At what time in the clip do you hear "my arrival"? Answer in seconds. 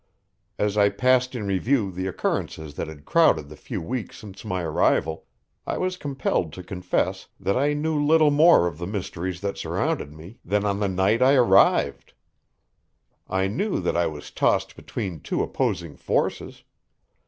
4.43-5.27